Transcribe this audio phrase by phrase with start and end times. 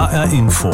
[0.00, 0.70] HR Info.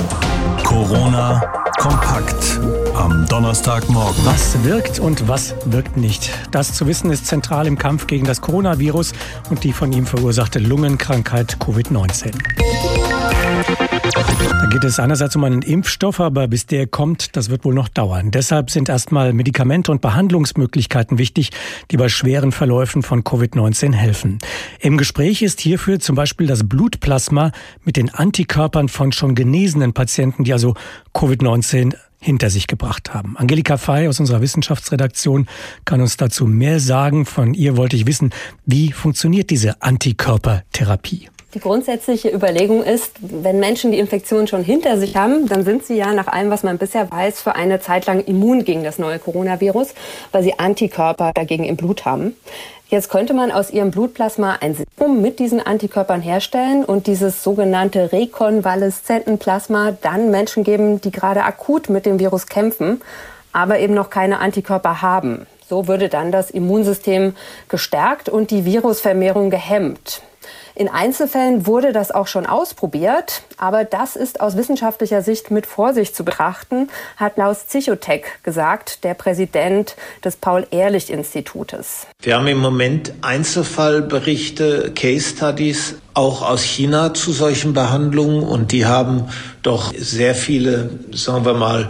[0.63, 1.41] Corona
[1.79, 2.61] kompakt
[2.95, 4.25] am Donnerstagmorgen.
[4.25, 6.31] Was wirkt und was wirkt nicht?
[6.53, 9.15] Das zu wissen ist zentral im Kampf gegen das Coronavirus
[9.51, 12.35] und die von ihm verursachte Lungenkrankheit Covid-19.
[14.15, 17.89] Da geht es einerseits um einen Impfstoff, aber bis der kommt, das wird wohl noch
[17.89, 18.31] dauern.
[18.31, 21.51] Deshalb sind erstmal Medikamente und Behandlungsmöglichkeiten wichtig,
[21.91, 24.39] die bei schweren Verläufen von Covid-19 helfen.
[24.81, 27.51] Im Gespräch ist hierfür zum Beispiel das Blutplasma
[27.83, 30.75] mit den Antikörpern von schon genesenen Patienten, die also
[31.13, 33.37] Covid-19 hinter sich gebracht haben.
[33.37, 35.47] Angelika Fey aus unserer Wissenschaftsredaktion
[35.85, 37.27] kann uns dazu mehr sagen.
[37.27, 38.31] Von ihr wollte ich wissen,
[38.65, 41.29] wie funktioniert diese Antikörpertherapie?
[41.57, 45.97] Die grundsätzliche Überlegung ist, wenn Menschen die Infektion schon hinter sich haben, dann sind sie
[45.97, 49.19] ja nach allem, was man bisher weiß, für eine Zeit lang immun gegen das neue
[49.19, 49.95] Coronavirus,
[50.33, 52.37] weil sie Antikörper dagegen im Blut haben.
[52.91, 58.13] Jetzt könnte man aus ihrem Blutplasma ein Serum mit diesen Antikörpern herstellen und dieses sogenannte
[58.13, 63.01] Rekonvaleszentenplasma dann Menschen geben, die gerade akut mit dem Virus kämpfen,
[63.55, 65.47] aber eben noch keine Antikörper haben.
[65.67, 67.35] So würde dann das Immunsystem
[67.71, 70.21] gestärkt und die Virusvermehrung gehemmt.
[70.79, 76.15] In Einzelfällen wurde das auch schon ausprobiert, aber das ist aus wissenschaftlicher Sicht mit Vorsicht
[76.15, 82.07] zu betrachten, hat Klaus Zichotek gesagt, der Präsident des Paul-Ehrlich-Institutes.
[82.21, 88.85] Wir haben im Moment Einzelfallberichte, Case Studies auch aus China zu solchen Behandlungen und die
[88.85, 89.31] haben
[89.63, 91.89] doch sehr viele, sagen wir mal,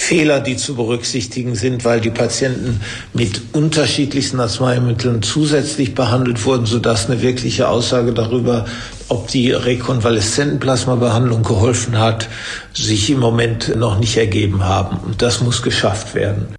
[0.00, 2.80] Fehler, die zu berücksichtigen sind, weil die Patienten
[3.12, 8.64] mit unterschiedlichsten Arzneimitteln zusätzlich behandelt wurden, sodass eine wirkliche Aussage darüber,
[9.08, 12.28] ob die Rekonvaleszentenplasmabehandlung geholfen hat,
[12.72, 14.98] sich im Moment noch nicht ergeben haben.
[15.04, 16.56] Und das muss geschafft werden.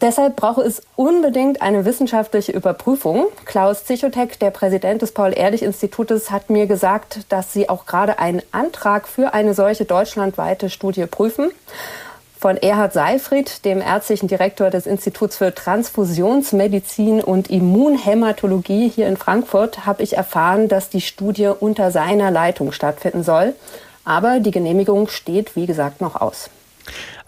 [0.00, 3.26] Deshalb brauche es unbedingt eine wissenschaftliche Überprüfung.
[3.46, 9.08] Klaus Zichotek, der Präsident des Paul-Ehrlich-Institutes, hat mir gesagt, dass sie auch gerade einen Antrag
[9.08, 11.50] für eine solche deutschlandweite Studie prüfen.
[12.44, 19.86] Von Erhard Seifried, dem ärztlichen Direktor des Instituts für Transfusionsmedizin und Immunhämatologie hier in Frankfurt,
[19.86, 23.54] habe ich erfahren, dass die Studie unter seiner Leitung stattfinden soll.
[24.04, 26.50] Aber die Genehmigung steht, wie gesagt, noch aus.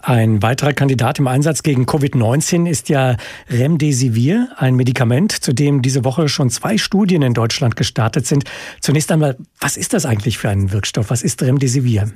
[0.03, 3.17] Ein weiterer Kandidat im Einsatz gegen Covid-19 ist ja
[3.49, 8.43] Remdesivir, ein Medikament, zu dem diese Woche schon zwei Studien in Deutschland gestartet sind.
[8.81, 11.09] Zunächst einmal, was ist das eigentlich für ein Wirkstoff?
[11.09, 12.11] Was ist Remdesivir?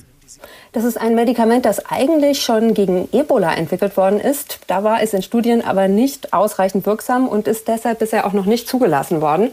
[0.72, 4.60] Das ist ein Medikament, das eigentlich schon gegen Ebola entwickelt worden ist.
[4.68, 8.46] Da war es in Studien aber nicht ausreichend wirksam und ist deshalb bisher auch noch
[8.46, 9.52] nicht zugelassen worden.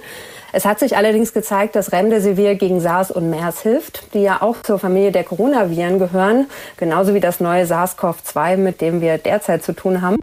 [0.50, 4.62] Es hat sich allerdings gezeigt, dass Remdesivir gegen SARS und MERS hilft, die ja auch
[4.62, 6.46] zur Familie der Coronaviren gehören,
[6.78, 10.16] genauso wie das neue SARS-CoV-2, mit dem wir derzeit zu tun haben.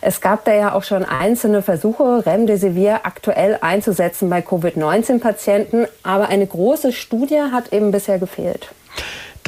[0.00, 6.46] Es gab da ja auch schon einzelne Versuche, Remdesivir aktuell einzusetzen bei Covid-19-Patienten, aber eine
[6.46, 8.70] große Studie hat eben bisher gefehlt.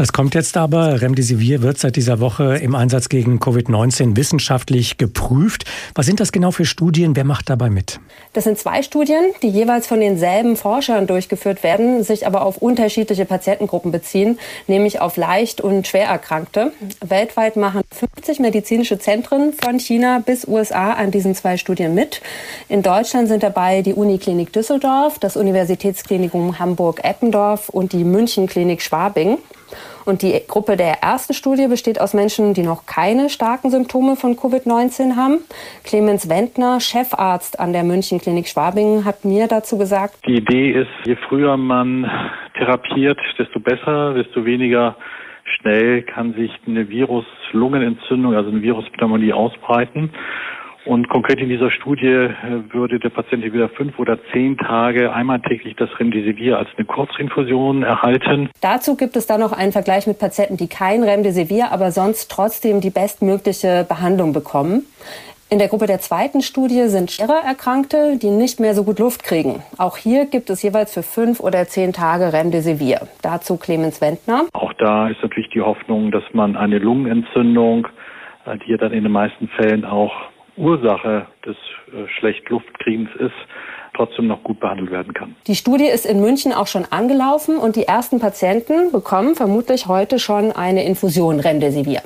[0.01, 1.03] Das kommt jetzt aber.
[1.03, 5.67] Remdesivir wird seit dieser Woche im Einsatz gegen Covid-19 wissenschaftlich geprüft.
[5.95, 7.17] Was sind das genau für Studien?
[7.17, 8.01] Wer macht dabei mit?
[8.33, 13.27] Das sind zwei Studien, die jeweils von denselben Forschern durchgeführt werden, sich aber auf unterschiedliche
[13.27, 14.39] Patientengruppen beziehen,
[14.69, 16.73] nämlich auf leicht und schwer Erkrankte.
[17.07, 22.23] Weltweit machen 50 medizinische Zentren von China bis USA an diesen zwei Studien mit.
[22.71, 29.37] In Deutschland sind dabei die Uniklinik Düsseldorf, das Universitätsklinikum Hamburg-Eppendorf und die Münchenklinik Schwabing.
[30.05, 34.37] Und die Gruppe der ersten Studie besteht aus Menschen, die noch keine starken Symptome von
[34.37, 35.39] Covid-19 haben.
[35.85, 41.17] Clemens Wendner, Chefarzt an der Münchenklinik Schwabingen, hat mir dazu gesagt, die Idee ist, je
[41.29, 42.11] früher man
[42.57, 44.97] therapiert, desto besser, desto weniger
[45.45, 50.11] schnell kann sich eine Virus-Lungenentzündung, also eine Viruspneumonie ausbreiten.
[50.87, 52.31] Und konkret in dieser Studie äh,
[52.71, 57.83] würde der Patient wieder fünf oder zehn Tage einmal täglich das Remdesivir als eine Kurzinfusion
[57.83, 58.49] erhalten.
[58.63, 62.81] Dazu gibt es dann noch einen Vergleich mit Patienten, die kein Remdesivir, aber sonst trotzdem
[62.81, 64.87] die bestmögliche Behandlung bekommen.
[65.53, 69.25] In der Gruppe der zweiten Studie sind schwerer Erkrankte, die nicht mehr so gut Luft
[69.25, 69.65] kriegen.
[69.79, 73.09] Auch hier gibt es jeweils für fünf oder zehn Tage Remdesivir.
[73.21, 74.45] Dazu Clemens Wendner.
[74.53, 77.89] Auch da ist natürlich die Hoffnung, dass man eine Lungenentzündung,
[78.47, 80.30] äh, die ja dann in den meisten Fällen auch
[80.61, 83.35] Ursache des äh, Schlechtluftkrigens ist,
[83.95, 85.35] trotzdem noch gut behandelt werden kann.
[85.47, 90.19] Die Studie ist in München auch schon angelaufen und die ersten Patienten bekommen vermutlich heute
[90.19, 92.01] schon eine Infusion Remdesivir.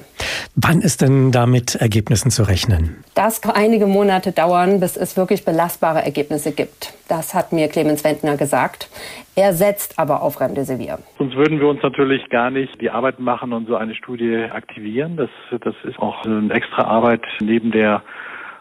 [0.56, 2.97] Wann ist denn da mit Ergebnissen zu rechnen?
[3.15, 6.95] Das kann einige Monate dauern, bis es wirklich belastbare Ergebnisse gibt.
[7.09, 8.89] Das hat mir Clemens Wendner gesagt.
[9.35, 10.99] Er setzt aber auf Remdesivir.
[11.19, 15.17] Sonst würden wir uns natürlich gar nicht die Arbeit machen und so eine Studie aktivieren.
[15.17, 15.31] Das,
[15.61, 18.03] das ist auch eine extra Arbeit neben der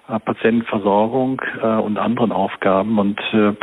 [0.07, 2.99] Patientenversorgung äh, und anderen Aufgaben.
[2.99, 3.53] Und äh,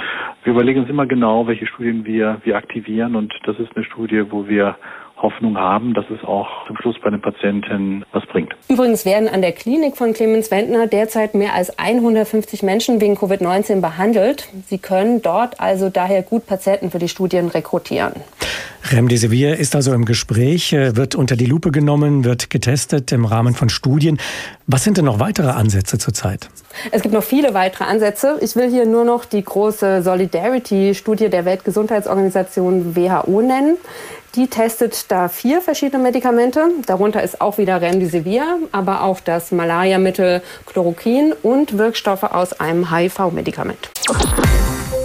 [0.44, 3.14] wir überlegen uns immer genau, welche Studien wir, wir aktivieren.
[3.14, 4.76] Und das ist eine Studie, wo wir
[5.22, 8.54] Hoffnung haben, dass es auch zum Schluss bei den Patienten was bringt.
[8.69, 13.81] Übrigens werden an der Klinik von Clemens Wendner derzeit mehr als 150 Menschen wegen Covid-19
[13.81, 14.48] behandelt.
[14.66, 18.14] Sie können dort also daher gut Patienten für die Studien rekrutieren.
[18.92, 23.54] Remdesivir ist also im Gespräch, äh, wird unter die Lupe genommen, wird getestet im Rahmen
[23.54, 24.19] von Studien.
[24.66, 26.48] Was sind denn noch weitere Ansätze zurzeit?
[26.90, 28.38] Es gibt noch viele weitere Ansätze.
[28.40, 33.76] Ich will hier nur noch die große Solidarity-Studie der Weltgesundheitsorganisation WHO nennen.
[34.37, 36.69] Die testet da vier verschiedene Medikamente.
[36.86, 43.90] Darunter ist auch wieder Remdesivir, aber auch das Malariamittel Chloroquin und Wirkstoffe aus einem HIV-Medikament.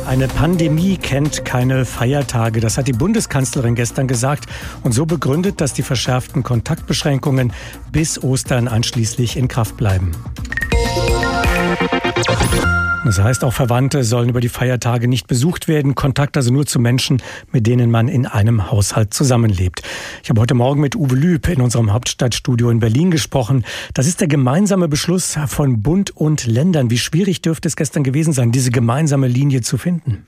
[0.05, 2.59] Eine Pandemie kennt keine Feiertage.
[2.59, 4.45] Das hat die Bundeskanzlerin gestern gesagt
[4.83, 7.51] und so begründet, dass die verschärften Kontaktbeschränkungen
[7.91, 10.11] bis Ostern anschließend in Kraft bleiben.
[13.05, 15.93] Das heißt, auch Verwandte sollen über die Feiertage nicht besucht werden.
[15.93, 17.21] Kontakt also nur zu Menschen,
[17.51, 19.83] mit denen man in einem Haushalt zusammenlebt.
[20.23, 23.63] Ich habe heute Morgen mit Uwe Lüb in unserem Hauptstadtstudio in Berlin gesprochen.
[23.93, 26.89] Das ist der gemeinsame Beschluss von Bund und Ländern.
[26.89, 30.25] Wie schwierig dürfte es gestern gewesen sein, diese gemeinsame Linie zu finden?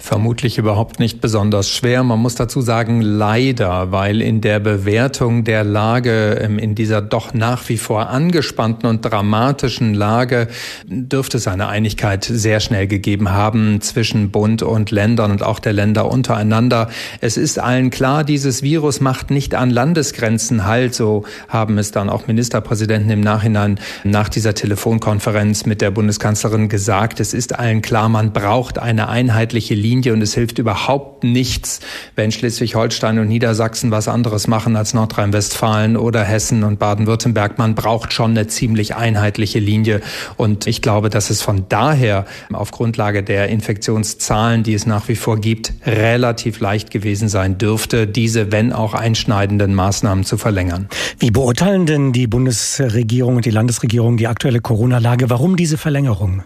[0.00, 2.02] Vermutlich überhaupt nicht besonders schwer.
[2.02, 7.32] Man muss dazu sagen, leider, weil in der Bewertung der Lage, ähm, in dieser doch
[7.32, 10.48] nach wie vor angespannten und dramatischen Lage,
[10.86, 15.72] dürfte es eine Einigkeit sehr schnell gegeben haben zwischen Bund und Ländern und auch der
[15.72, 16.90] Länder untereinander.
[17.20, 20.94] Es ist allen klar, dieses Virus macht nicht an Landesgrenzen Halt.
[20.94, 27.20] So haben es dann auch Ministerpräsidenten im Nachhinein nach dieser Telefonkonferenz mit der Bundeskanzlerin gesagt.
[27.20, 31.80] Es ist allen klar, man braucht eine Einheit einheitliche Linie und es hilft überhaupt nichts,
[32.16, 37.58] wenn Schleswig-Holstein und Niedersachsen was anderes machen als Nordrhein-Westfalen oder Hessen und Baden-Württemberg.
[37.58, 40.00] Man braucht schon eine ziemlich einheitliche Linie
[40.38, 42.24] und ich glaube, dass es von daher
[42.54, 48.06] auf Grundlage der Infektionszahlen, die es nach wie vor gibt, relativ leicht gewesen sein dürfte,
[48.06, 50.88] diese, wenn auch einschneidenden Maßnahmen zu verlängern.
[51.18, 55.28] Wie beurteilen denn die Bundesregierung und die Landesregierung die aktuelle Corona-Lage?
[55.28, 56.44] Warum diese Verlängerung?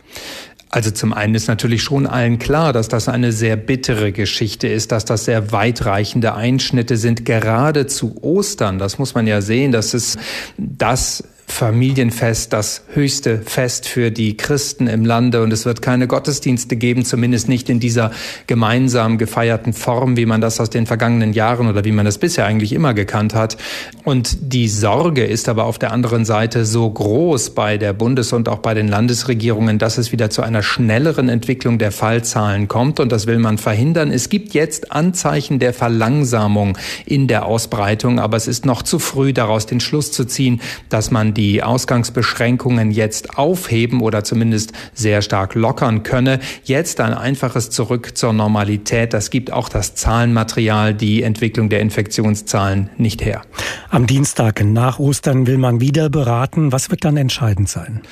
[0.71, 4.93] Also zum einen ist natürlich schon allen klar, dass das eine sehr bittere Geschichte ist,
[4.93, 8.79] dass das sehr weitreichende Einschnitte sind, gerade zu Ostern.
[8.79, 10.19] Das muss man ja sehen, dass es
[10.59, 16.77] das Familienfest, das höchste Fest für die Christen im Lande und es wird keine Gottesdienste
[16.77, 18.13] geben, zumindest nicht in dieser
[18.47, 22.47] gemeinsam gefeierten Form, wie man das aus den vergangenen Jahren oder wie man das bisher
[22.47, 23.57] eigentlich immer gekannt hat.
[24.05, 28.49] Und die Sorge ist aber auf der anderen Seite so groß bei der Bundes- und
[28.49, 33.11] auch bei den Landesregierungen, dass es wieder zu einer schnelleren Entwicklung der Fallzahlen kommt und
[33.11, 34.13] das will man verhindern.
[34.13, 39.33] Es gibt jetzt Anzeichen der Verlangsamung in der Ausbreitung, aber es ist noch zu früh
[39.33, 45.55] daraus den Schluss zu ziehen, dass man die Ausgangsbeschränkungen jetzt aufheben oder zumindest sehr stark
[45.55, 46.41] lockern könne.
[46.65, 49.15] Jetzt ein einfaches Zurück zur Normalität.
[49.15, 53.43] Das gibt auch das Zahlenmaterial, die Entwicklung der Infektionszahlen nicht her.
[53.89, 56.73] Am Dienstag nach Ostern will man wieder beraten.
[56.73, 58.03] Was wird dann entscheidend sein?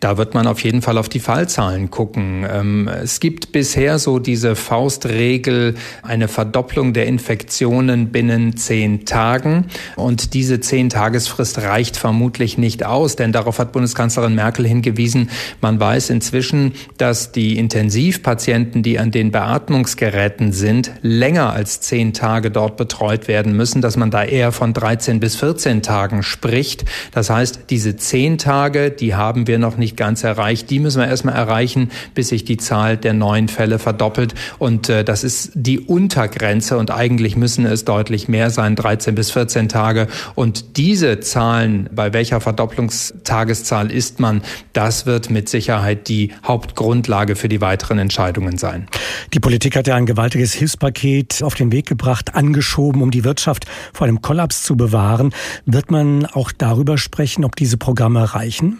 [0.00, 2.46] Da wird man auf jeden Fall auf die Fallzahlen gucken.
[2.50, 9.66] Ähm, es gibt bisher so diese Faustregel, eine Verdopplung der Infektionen binnen zehn Tagen.
[9.96, 15.28] Und diese zehn Tagesfrist reicht vermutlich nicht nicht aus, denn darauf hat Bundeskanzlerin Merkel hingewiesen.
[15.60, 22.52] Man weiß inzwischen, dass die Intensivpatienten, die an den Beatmungsgeräten sind, länger als zehn Tage
[22.52, 26.84] dort betreut werden müssen, dass man da eher von 13 bis 14 Tagen spricht.
[27.10, 30.70] Das heißt, diese zehn Tage, die haben wir noch nicht ganz erreicht.
[30.70, 34.34] Die müssen wir erstmal erreichen, bis sich die Zahl der neuen Fälle verdoppelt.
[34.58, 39.32] Und äh, das ist die Untergrenze und eigentlich müssen es deutlich mehr sein, 13 bis
[39.32, 40.06] 14 Tage.
[40.36, 44.42] Und diese Zahlen, bei welcher Verdopplung Verdopplungstageszahl ist man,
[44.74, 48.86] das wird mit Sicherheit die Hauptgrundlage für die weiteren Entscheidungen sein.
[49.32, 53.64] Die Politik hat ja ein gewaltiges Hilfspaket auf den Weg gebracht, angeschoben, um die Wirtschaft
[53.94, 55.32] vor einem Kollaps zu bewahren.
[55.64, 58.78] Wird man auch darüber sprechen, ob diese Programme reichen?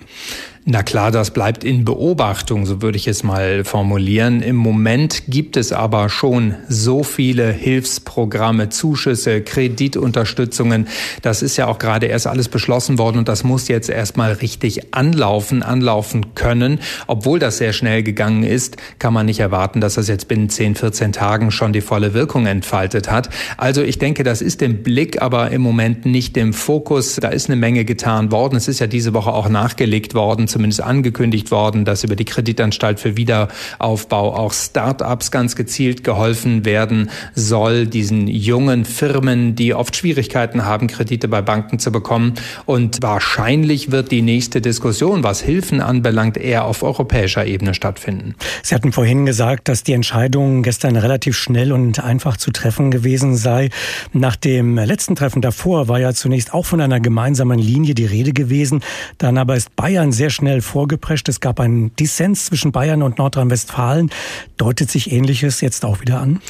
[0.72, 4.40] Na klar, das bleibt in Beobachtung, so würde ich es mal formulieren.
[4.40, 10.86] Im Moment gibt es aber schon so viele Hilfsprogramme, Zuschüsse, Kreditunterstützungen.
[11.22, 14.94] Das ist ja auch gerade erst alles beschlossen worden und das muss jetzt erstmal richtig
[14.94, 16.78] anlaufen, anlaufen können.
[17.08, 20.76] Obwohl das sehr schnell gegangen ist, kann man nicht erwarten, dass das jetzt binnen 10,
[20.76, 23.28] 14 Tagen schon die volle Wirkung entfaltet hat.
[23.56, 27.16] Also ich denke, das ist im Blick, aber im Moment nicht im Fokus.
[27.16, 28.54] Da ist eine Menge getan worden.
[28.54, 33.00] Es ist ja diese Woche auch nachgelegt worden zumindest angekündigt worden, dass über die Kreditanstalt
[33.00, 40.66] für Wiederaufbau auch Start-ups ganz gezielt geholfen werden soll, diesen jungen Firmen, die oft Schwierigkeiten
[40.66, 42.34] haben, Kredite bei Banken zu bekommen.
[42.66, 48.34] Und wahrscheinlich wird die nächste Diskussion, was Hilfen anbelangt, eher auf europäischer Ebene stattfinden.
[48.62, 53.34] Sie hatten vorhin gesagt, dass die Entscheidung gestern relativ schnell und einfach zu treffen gewesen
[53.34, 53.70] sei.
[54.12, 58.34] Nach dem letzten Treffen davor war ja zunächst auch von einer gemeinsamen Linie die Rede
[58.34, 58.82] gewesen.
[59.16, 61.28] Dann aber ist Bayern sehr schnell vorgeprescht.
[61.28, 64.10] Es gab einen Dissens zwischen Bayern und Nordrhein-Westfalen.
[64.56, 66.40] Deutet sich Ähnliches jetzt auch wieder an?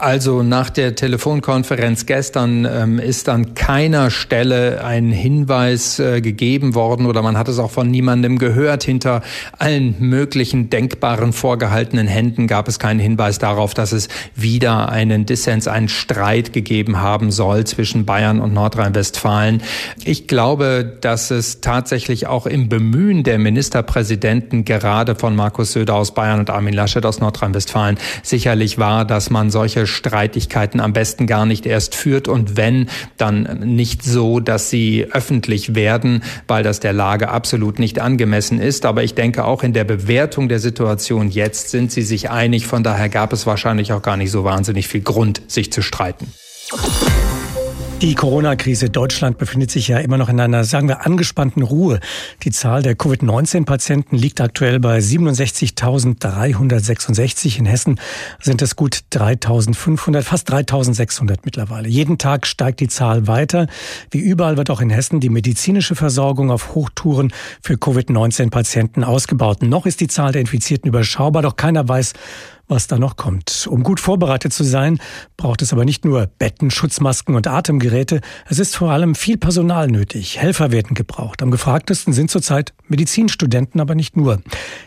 [0.00, 7.04] Also nach der Telefonkonferenz gestern ähm, ist an keiner Stelle ein Hinweis äh, gegeben worden
[7.04, 8.82] oder man hat es auch von niemandem gehört.
[8.82, 9.20] Hinter
[9.58, 15.68] allen möglichen denkbaren vorgehaltenen Händen gab es keinen Hinweis darauf, dass es wieder einen Dissens,
[15.68, 19.60] einen Streit gegeben haben soll zwischen Bayern und Nordrhein-Westfalen.
[20.02, 26.14] Ich glaube, dass es tatsächlich auch im Bemühen der Ministerpräsidenten, gerade von Markus Söder aus
[26.14, 31.46] Bayern und Armin Laschet aus Nordrhein-Westfalen, sicherlich war, dass man solche Streitigkeiten am besten gar
[31.46, 36.92] nicht erst führt und wenn, dann nicht so, dass sie öffentlich werden, weil das der
[36.92, 38.86] Lage absolut nicht angemessen ist.
[38.86, 42.66] Aber ich denke, auch in der Bewertung der Situation jetzt sind sie sich einig.
[42.66, 46.32] Von daher gab es wahrscheinlich auch gar nicht so wahnsinnig viel Grund, sich zu streiten.
[48.02, 52.00] Die Corona-Krise Deutschland befindet sich ja immer noch in einer, sagen wir, angespannten Ruhe.
[52.44, 57.58] Die Zahl der Covid-19-Patienten liegt aktuell bei 67.366.
[57.58, 58.00] In Hessen
[58.40, 61.90] sind es gut 3.500, fast 3.600 mittlerweile.
[61.90, 63.66] Jeden Tag steigt die Zahl weiter.
[64.10, 69.62] Wie überall wird auch in Hessen die medizinische Versorgung auf Hochtouren für Covid-19-Patienten ausgebaut.
[69.62, 72.14] Noch ist die Zahl der Infizierten überschaubar, doch keiner weiß,
[72.70, 73.66] was da noch kommt.
[73.68, 74.98] Um gut vorbereitet zu sein,
[75.36, 78.20] braucht es aber nicht nur Betten, Schutzmasken und Atemgeräte.
[78.48, 80.38] Es ist vor allem viel Personal nötig.
[80.38, 81.42] Helfer werden gebraucht.
[81.42, 84.40] Am gefragtesten sind zurzeit Medizinstudenten, aber nicht nur.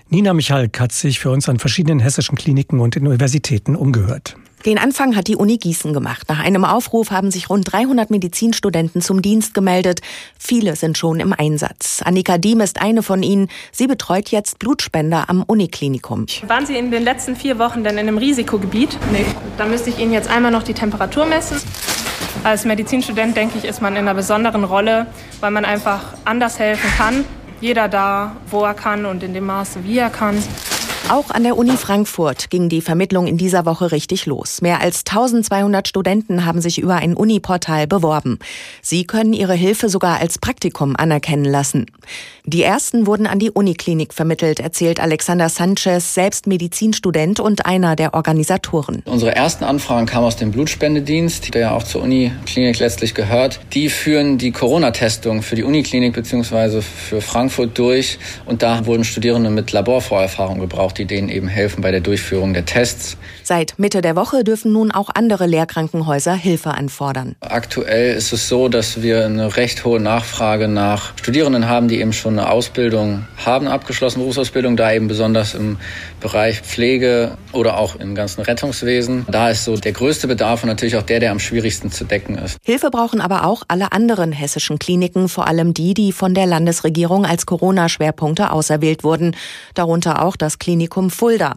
[0.10, 4.38] Nina Michalk hat sich für uns an verschiedenen hessischen Kliniken und Universitäten umgehört.
[4.66, 6.30] Den Anfang hat die Uni Gießen gemacht.
[6.30, 10.00] Nach einem Aufruf haben sich rund 300 Medizinstudenten zum Dienst gemeldet.
[10.40, 12.02] Viele sind schon im Einsatz.
[12.02, 13.50] Annika Diem ist eine von ihnen.
[13.74, 16.28] Sie betreut jetzt Blutspender am Uniklinikum.
[16.48, 18.98] Waren Sie in den letzten vier Wochen denn in einem Risikogebiet?
[19.12, 19.26] Nee.
[19.58, 21.58] Dann müsste ich Ihnen jetzt einmal noch die Temperatur messen.
[22.46, 25.08] Als Medizinstudent, denke ich, ist man in einer besonderen Rolle,
[25.42, 27.26] weil man einfach anders helfen kann.
[27.60, 30.42] Jeder da, wo er kann und in dem Maße, wie er kann.
[31.10, 34.62] Auch an der Uni Frankfurt ging die Vermittlung in dieser Woche richtig los.
[34.62, 38.40] Mehr als 1200 Studenten haben sich über ein Uni-Portal beworben.
[38.82, 41.88] Sie können ihre Hilfe sogar als Praktikum anerkennen lassen.
[42.46, 48.14] Die ersten wurden an die Uniklinik vermittelt, erzählt Alexander Sanchez, selbst Medizinstudent und einer der
[48.14, 49.04] Organisatoren.
[49.06, 53.60] Unsere ersten Anfragen kamen aus dem Blutspendedienst, der ja auch zur Uniklinik letztlich gehört.
[53.74, 56.82] Die führen die Corona-Testung für die Uniklinik bzw.
[56.82, 61.92] für Frankfurt durch und da wurden Studierende mit Laborvorerfahrung gebraucht die denen eben helfen bei
[61.92, 63.18] der Durchführung der Tests.
[63.44, 67.36] Seit Mitte der Woche dürfen nun auch andere Lehrkrankenhäuser Hilfe anfordern.
[67.42, 72.14] Aktuell ist es so, dass wir eine recht hohe Nachfrage nach Studierenden haben, die eben
[72.14, 75.78] schon eine Ausbildung haben, abgeschlossen Berufsausbildung, da eben besonders im
[76.22, 79.26] Bereich Pflege oder auch im ganzen Rettungswesen.
[79.30, 82.38] Da ist so der größte Bedarf und natürlich auch der, der am schwierigsten zu decken
[82.38, 82.58] ist.
[82.64, 87.26] Hilfe brauchen aber auch alle anderen hessischen Kliniken, vor allem die, die von der Landesregierung
[87.26, 89.36] als Corona-Schwerpunkte auserwählt wurden,
[89.74, 91.56] darunter auch das Klinikum Fulda.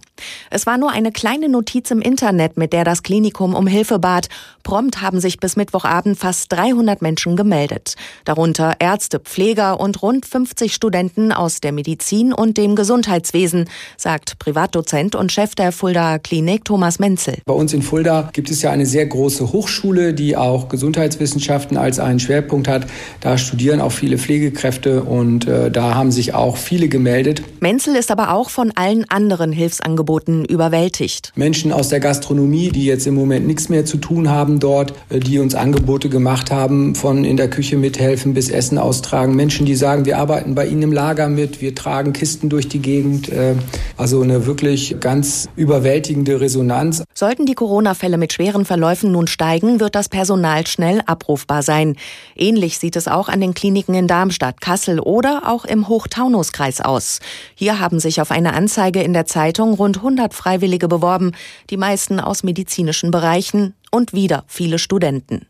[0.50, 4.28] Es war nur eine kleine Notiz im Internet, mit der das Klinikum um Hilfe bat.
[4.62, 10.74] Prompt haben sich bis Mittwochabend fast 300 Menschen gemeldet, darunter Ärzte, Pfleger und rund 50
[10.74, 16.98] Studenten aus der Medizin und dem Gesundheitswesen, sagt Privatdozent und Chef der Fulda Klinik Thomas
[16.98, 17.38] Menzel.
[17.44, 22.00] Bei uns in Fulda gibt es ja eine sehr große Hochschule, die auch Gesundheitswissenschaften als
[22.00, 22.86] einen Schwerpunkt hat.
[23.20, 27.42] Da studieren auch viele Pflegekräfte und äh, da haben sich auch viele gemeldet.
[27.60, 31.32] Menzel ist aber auch von allen anderen Hilfsangeboten überwältigt.
[31.36, 35.20] Menschen aus der Gastronomie, die jetzt im Moment nichts mehr zu tun haben dort, äh,
[35.20, 39.34] die uns Angebote gemacht haben, von in der Küche mithelfen bis Essen austragen.
[39.34, 42.80] Menschen, die sagen, wir arbeiten bei Ihnen im Lager mit, wir tragen Kisten durch die
[42.80, 43.30] Gegend.
[43.30, 43.54] Äh,
[43.96, 47.02] also eine wirklich ganz überwältigende Resonanz.
[47.14, 51.96] Sollten die Corona-Fälle mit schweren Verläufen nun steigen, wird das Personal schnell abrufbar sein.
[52.36, 57.20] Ähnlich sieht es auch an den Kliniken in Darmstadt, Kassel oder auch im Hochtaunuskreis aus.
[57.54, 61.32] Hier haben sich auf eine Anzeige in der Zeitung rund 100 Freiwillige beworben,
[61.70, 65.46] die meisten aus medizinischen Bereichen und wieder viele Studenten.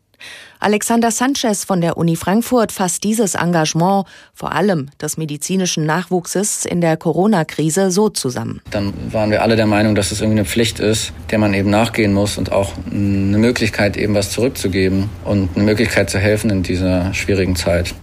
[0.61, 6.81] Alexander Sanchez von der Uni Frankfurt fasst dieses Engagement, vor allem des medizinischen Nachwuchses in
[6.81, 8.61] der Corona-Krise, so zusammen.
[8.71, 11.71] Dann waren wir alle der Meinung, dass es irgendwie eine Pflicht ist, der man eben
[11.71, 16.63] nachgehen muss und auch eine Möglichkeit, eben was zurückzugeben und eine Möglichkeit zu helfen in
[16.63, 17.95] dieser schwierigen Zeit.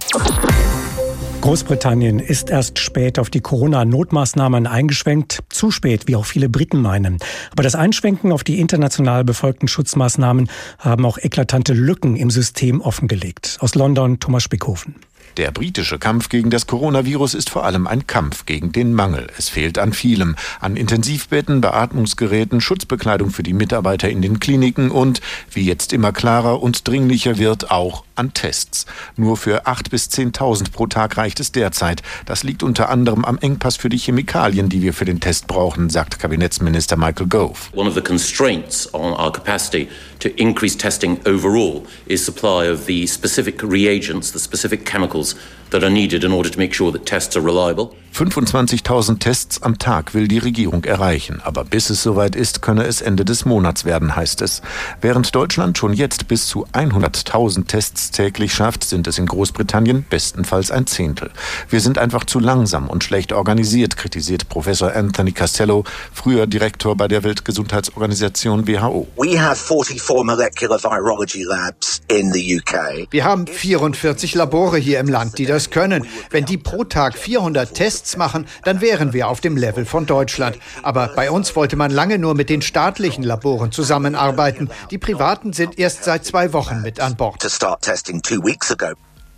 [1.43, 5.39] Großbritannien ist erst spät auf die Corona-Notmaßnahmen eingeschwenkt.
[5.49, 7.17] Zu spät, wie auch viele Briten meinen.
[7.51, 13.57] Aber das Einschwenken auf die international befolgten Schutzmaßnahmen haben auch eklatante Lücken im System offengelegt.
[13.59, 14.95] Aus London Thomas Spickhofen.
[15.37, 19.27] Der britische Kampf gegen das Coronavirus ist vor allem ein Kampf gegen den Mangel.
[19.35, 20.35] Es fehlt an vielem.
[20.59, 26.61] An Intensivbetten, Beatmungsgeräten, Schutzbekleidung für die Mitarbeiter in den Kliniken und, wie jetzt immer klarer
[26.61, 28.85] und dringlicher wird, auch an Tests.
[29.15, 32.03] Nur für 8.000 bis 10.000 pro Tag reicht es derzeit.
[32.27, 35.89] Das liegt unter anderem am Engpass für die Chemikalien, die wir für den Test brauchen,
[35.89, 37.57] sagt Kabinettsminister Michael Gove.
[37.73, 39.87] One of the constraints on our capacity
[40.19, 45.35] to increase testing overall is supply of the specific reagents, the specific chemicals chemicals
[45.73, 47.95] that are needed in order to make sure that tests are reliable.
[48.13, 51.41] 25.000 Tests am Tag will die Regierung erreichen.
[51.43, 54.61] Aber bis es soweit ist, könne es Ende des Monats werden, heißt es.
[55.01, 60.69] Während Deutschland schon jetzt bis zu 100.000 Tests täglich schafft, sind es in Großbritannien bestenfalls
[60.69, 61.31] ein Zehntel.
[61.69, 67.07] Wir sind einfach zu langsam und schlecht organisiert, kritisiert Professor Anthony Castello, früher Direktor bei
[67.07, 69.07] der Weltgesundheitsorganisation WHO.
[69.17, 73.07] We have 44 molecular virology labs in the UK.
[73.09, 76.05] Wir haben 44 Labore hier im Land, die das können.
[76.29, 80.57] Wenn die pro Tag 400 Tests machen, dann wären wir auf dem Level von Deutschland.
[80.81, 84.69] Aber bei uns wollte man lange nur mit den staatlichen Laboren zusammenarbeiten.
[84.91, 87.41] Die privaten sind erst seit zwei Wochen mit an Bord.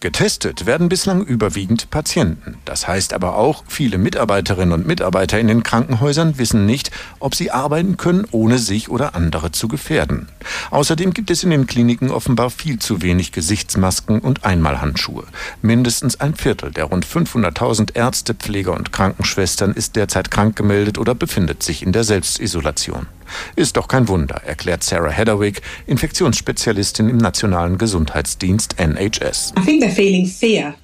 [0.05, 2.59] Getestet werden bislang überwiegend Patienten.
[2.63, 7.50] Das heißt aber auch, viele Mitarbeiterinnen und Mitarbeiter in den Krankenhäusern wissen nicht, ob sie
[7.50, 10.29] arbeiten können, ohne sich oder andere zu gefährden.
[10.69, 15.24] Außerdem gibt es in den Kliniken offenbar viel zu wenig Gesichtsmasken und Einmalhandschuhe.
[15.63, 21.15] Mindestens ein Viertel der rund 500.000 Ärzte, Pfleger und Krankenschwestern ist derzeit krank gemeldet oder
[21.15, 23.07] befindet sich in der Selbstisolation.
[23.55, 29.53] Ist doch kein Wunder, erklärt Sarah Hedderwick, Infektionsspezialistin im Nationalen Gesundheitsdienst NHS.
[29.58, 30.75] I think they're feeling fear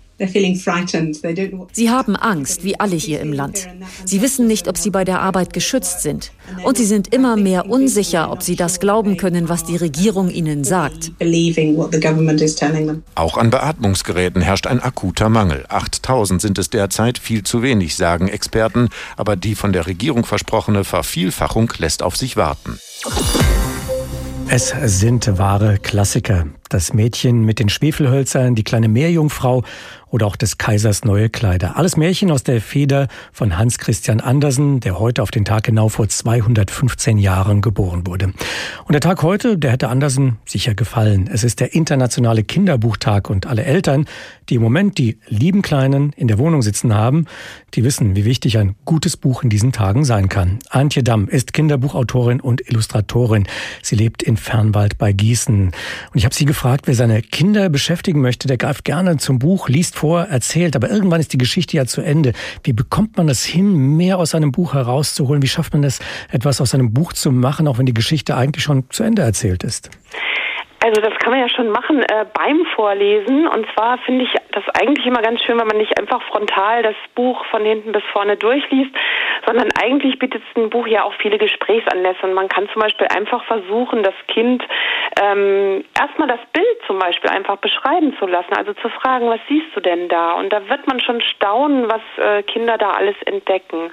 [1.72, 3.68] Sie haben Angst, wie alle hier im Land.
[4.06, 6.32] Sie wissen nicht, ob sie bei der Arbeit geschützt sind.
[6.63, 10.63] Und sie sind immer mehr unsicher, ob sie das glauben können, was die Regierung ihnen
[10.63, 11.12] sagt.
[13.16, 15.66] Auch an Beatmungsgeräten herrscht ein akuter Mangel.
[15.70, 18.90] 8000 sind es derzeit, viel zu wenig, sagen Experten.
[19.18, 22.80] Aber die von der Regierung versprochene Vervielfachung lässt auf sich warten.
[24.50, 26.48] Es sind wahre Klassiker.
[26.72, 29.64] Das Mädchen mit den Schwefelhölzern, die kleine Meerjungfrau
[30.12, 31.77] oder auch des Kaisers neue Kleider.
[31.77, 35.90] Alles Märchen aus der Feder von Hans Christian Andersen, der heute auf den Tag genau
[35.90, 38.34] vor 215 Jahren geboren wurde.
[38.86, 41.29] Und der Tag heute, der hätte Andersen sicher gefallen.
[41.31, 44.05] Es ist der internationale Kinderbuchtag und alle Eltern,
[44.50, 47.25] die im Moment die lieben Kleinen in der Wohnung sitzen haben,
[47.74, 50.60] die wissen, wie wichtig ein gutes Buch in diesen Tagen sein kann.
[50.70, 53.48] Antje Damm ist Kinderbuchautorin und Illustratorin.
[53.81, 55.68] Sie lebt in Fernwald bei Gießen.
[55.68, 55.74] Und
[56.16, 59.96] ich habe sie gefragt, wer seine Kinder beschäftigen möchte, der greift gerne zum Buch, liest
[59.96, 62.34] vor, erzählt, aber irgendwann ist die Geschichte ja zu Ende.
[62.64, 65.42] Wie bekommt man es hin, mehr aus einem Buch herauszuholen?
[65.42, 68.64] Wie schafft man es, etwas aus einem Buch zu machen, auch wenn die Geschichte eigentlich
[68.64, 69.90] schon zu Ende erzählt ist?
[70.83, 73.48] Also das kann man ja schon machen äh, beim Vorlesen.
[73.48, 76.96] Und zwar finde ich das eigentlich immer ganz schön, wenn man nicht einfach frontal das
[77.13, 78.89] Buch von hinten bis vorne durchliest,
[79.46, 82.24] sondern eigentlich bietet ein Buch ja auch viele Gesprächsanlässe.
[82.24, 84.63] Und man kann zum Beispiel einfach versuchen, das Kind
[85.22, 88.53] ähm, erstmal das Bild zum Beispiel einfach beschreiben zu lassen.
[88.57, 90.33] Also zu fragen, was siehst du denn da?
[90.33, 93.91] Und da wird man schon staunen, was äh, Kinder da alles entdecken.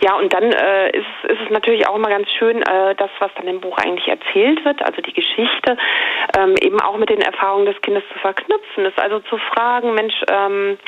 [0.00, 3.32] Ja, und dann äh, ist, ist es natürlich auch immer ganz schön, äh, das, was
[3.34, 5.76] dann im Buch eigentlich erzählt wird, also die Geschichte,
[6.38, 8.84] ähm, eben auch mit den Erfahrungen des Kindes zu verknüpfen.
[8.84, 10.78] Ist also zu fragen, Mensch, ähm,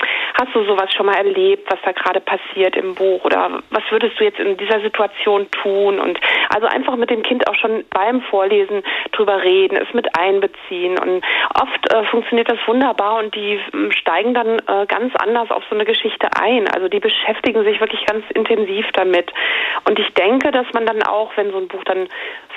[0.41, 4.19] hast du sowas schon mal erlebt, was da gerade passiert im Buch oder was würdest
[4.21, 5.99] du jetzt in dieser Situation tun?
[5.99, 6.21] Und
[6.55, 10.99] also einfach mit dem Kind auch schon beim Vorlesen drüber reden, es mit einbeziehen.
[11.01, 11.25] Und
[11.61, 15.75] oft äh, funktioniert das wunderbar und die äh, steigen dann äh, ganz anders auf so
[15.75, 16.69] eine Geschichte ein.
[16.69, 19.00] Also die beschäftigen sich wirklich ganz intensiv damit.
[19.85, 22.09] Und ich denke, dass man dann auch, wenn so ein Buch dann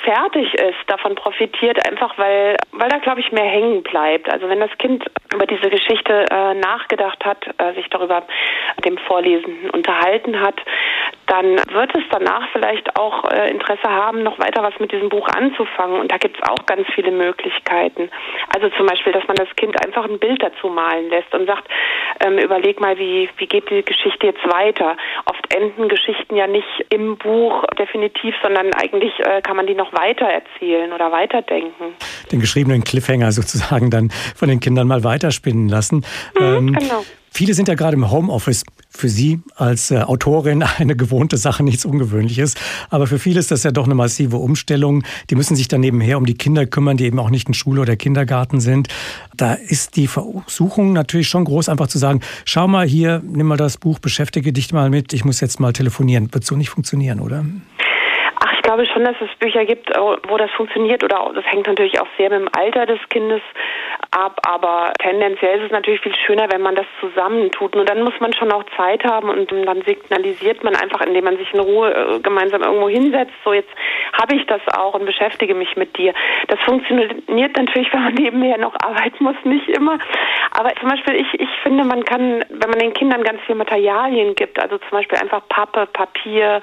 [0.04, 4.32] fertig ist, davon profitiert, einfach weil, weil da, glaube ich, mehr hängen bleibt.
[4.32, 8.24] Also wenn das Kind über diese Geschichte äh, nachgedacht hat, äh, sich darüber
[8.86, 10.60] dem Vorlesenden unterhalten hat,
[11.28, 15.28] dann wird es danach vielleicht auch äh, Interesse haben, noch weiter was mit diesem Buch
[15.30, 16.00] anzufangen.
[16.00, 18.10] Und da gibt es auch ganz viele Möglichkeiten.
[18.54, 21.68] Also zum Beispiel, dass man das Kind einfach ein Bild dazu malen lässt und sagt,
[22.20, 24.98] ähm, überleg mal, wie, wie geht die Geschichte jetzt weiter?
[25.26, 29.93] Oft enden Geschichten ja nicht im Buch definitiv, sondern eigentlich äh, kann man die noch
[29.94, 31.96] weiter erzählen oder weiterdenken.
[32.32, 36.06] Den geschriebenen Cliffhanger sozusagen dann von den Kindern mal weiterspinnen lassen.
[36.40, 37.04] Mhm, ähm, genau.
[37.36, 38.64] Viele sind ja gerade im Homeoffice.
[38.96, 42.54] Für Sie als äh, Autorin eine gewohnte Sache, nichts Ungewöhnliches.
[42.92, 45.04] Aber für viele ist das ja doch eine massive Umstellung.
[45.32, 47.82] Die müssen sich dann nebenher um die Kinder kümmern, die eben auch nicht in Schule
[47.82, 48.88] oder Kindergarten sind.
[49.36, 53.58] Da ist die Versuchung natürlich schon groß, einfach zu sagen, schau mal hier, nimm mal
[53.58, 56.32] das Buch, beschäftige dich mal mit, ich muss jetzt mal telefonieren.
[56.32, 57.44] Wird so nicht funktionieren, oder?
[58.74, 62.32] Glaube schon, dass es Bücher gibt, wo das funktioniert oder das hängt natürlich auch sehr
[62.32, 63.40] mit dem Alter des Kindes
[64.10, 67.76] ab, aber tendenziell ist es natürlich viel schöner, wenn man das zusammentut.
[67.76, 71.38] Nur dann muss man schon auch Zeit haben und dann signalisiert man einfach, indem man
[71.38, 73.70] sich in Ruhe äh, gemeinsam irgendwo hinsetzt, so jetzt
[74.20, 76.16] habe ich das auch und beschäftige mich mit dir.
[76.48, 80.00] Das funktioniert natürlich, wenn man nebenher noch arbeiten muss, nicht immer.
[80.56, 84.36] Aber zum Beispiel, ich, ich finde, man kann, wenn man den Kindern ganz viel Materialien
[84.36, 86.62] gibt, also zum Beispiel einfach Pappe, Papier,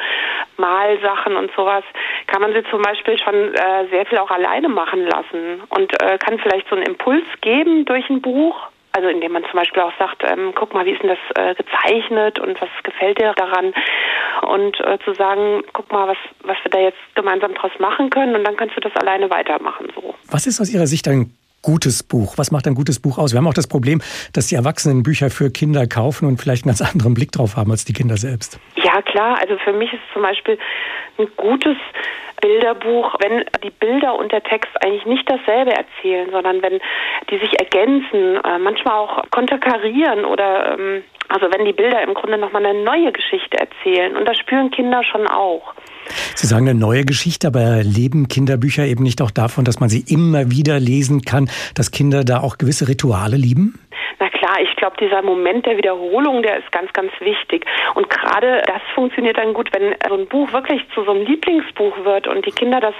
[0.58, 1.82] Malsachen und sowas,
[2.28, 6.18] kann man sie zum Beispiel schon äh, sehr viel auch alleine machen lassen und äh,
[6.18, 8.68] kann vielleicht so einen Impuls geben durch ein Buch.
[8.92, 11.54] Also indem man zum Beispiel auch sagt, ähm, guck mal, wie ist denn das äh,
[11.54, 13.72] gezeichnet und was gefällt dir daran?
[14.42, 18.34] Und äh, zu sagen, guck mal, was, was wir da jetzt gemeinsam draus machen können
[18.34, 19.92] und dann kannst du das alleine weitermachen.
[19.94, 20.14] So.
[20.30, 22.38] Was ist aus Ihrer Sicht ein gutes Buch?
[22.38, 23.32] Was macht ein gutes Buch aus?
[23.32, 24.00] Wir haben auch das Problem,
[24.32, 27.70] dass die Erwachsenen Bücher für Kinder kaufen und vielleicht einen ganz anderen Blick drauf haben
[27.70, 28.58] als die Kinder selbst.
[28.76, 29.38] Ja, klar.
[29.40, 30.58] Also für mich ist zum Beispiel
[31.18, 31.76] ein gutes
[32.40, 36.80] Bilderbuch, wenn die Bilder und der Text eigentlich nicht dasselbe erzählen, sondern wenn
[37.30, 42.38] die sich ergänzen, äh, manchmal auch konterkarieren oder ähm, also wenn die Bilder im Grunde
[42.38, 44.16] nochmal eine neue Geschichte erzählen.
[44.16, 45.74] Und das spüren Kinder schon auch.
[46.34, 50.04] Sie sagen eine neue Geschichte, aber leben Kinderbücher eben nicht auch davon, dass man sie
[50.06, 53.78] immer wieder lesen kann, dass Kinder da auch gewisse Rituale lieben?
[54.62, 57.64] Ich glaube, dieser Moment der Wiederholung, der ist ganz, ganz wichtig.
[57.94, 62.04] Und gerade das funktioniert dann gut, wenn so ein Buch wirklich zu so einem Lieblingsbuch
[62.04, 62.94] wird und die Kinder das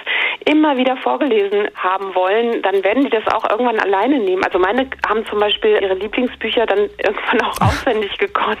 [0.45, 4.43] immer wieder vorgelesen haben wollen, dann werden die das auch irgendwann alleine nehmen.
[4.43, 8.59] Also meine haben zum Beispiel ihre Lieblingsbücher dann irgendwann auch auswendig gekonnt.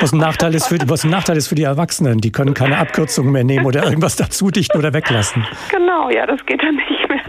[0.00, 2.18] Was ein Nachteil ist für, was ein Nachteil ist für die Erwachsenen.
[2.18, 5.46] Die können keine Abkürzungen mehr nehmen oder irgendwas dazu dichten oder weglassen.
[5.70, 7.20] Genau, ja, das geht dann nicht mehr.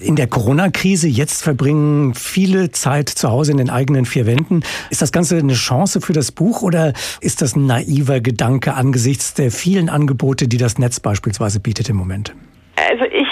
[0.00, 4.62] In der Corona-Krise jetzt verbringen viele Zeit zu Hause in den eigenen vier Wänden.
[4.90, 9.32] Ist das Ganze eine Chance für das Buch oder ist das ein naiver Gedanke angesichts
[9.32, 12.34] der vielen Angebote, die das Netz beispielsweise bietet im Moment?
[12.76, 13.27] Also ich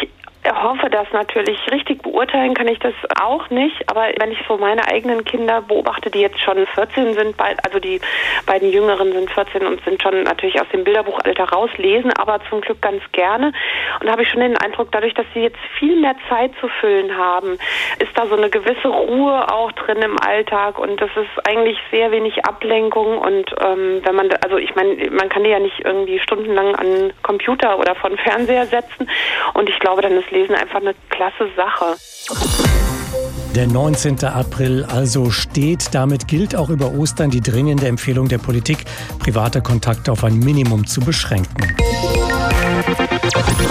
[0.50, 1.58] hoffe das natürlich.
[1.70, 2.02] Richtig.
[2.02, 6.20] Beurteilen kann ich das auch nicht, aber wenn ich so meine eigenen Kinder beobachte, die
[6.20, 8.00] jetzt schon 14 sind, also die
[8.46, 12.60] beiden Jüngeren sind 14 und sind schon natürlich aus dem Bilderbuchalter raus, lesen aber zum
[12.60, 13.52] Glück ganz gerne.
[14.00, 17.16] Und habe ich schon den Eindruck, dadurch, dass sie jetzt viel mehr Zeit zu füllen
[17.16, 17.58] haben,
[17.98, 20.78] ist da so eine gewisse Ruhe auch drin im Alltag.
[20.78, 23.18] Und das ist eigentlich sehr wenig Ablenkung.
[23.18, 27.12] Und ähm, wenn man, also ich meine, man kann die ja nicht irgendwie stundenlang an
[27.22, 29.10] Computer oder von Fernseher setzen.
[29.54, 31.96] Und ich glaube, dann ist Lesen einfach eine klasse Sache.
[33.54, 34.22] Der 19.
[34.24, 35.94] April also steht.
[35.94, 38.84] Damit gilt auch über Ostern die dringende Empfehlung der Politik,
[39.18, 41.74] private Kontakte auf ein Minimum zu beschränken.